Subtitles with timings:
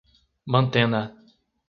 [0.51, 1.01] Mantena